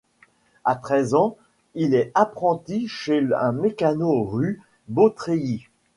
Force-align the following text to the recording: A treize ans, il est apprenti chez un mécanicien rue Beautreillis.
A 0.65 0.73
treize 0.75 1.13
ans, 1.13 1.37
il 1.75 1.93
est 1.93 2.11
apprenti 2.15 2.87
chez 2.87 3.21
un 3.39 3.51
mécanicien 3.51 4.09
rue 4.31 4.59
Beautreillis. 4.87 5.67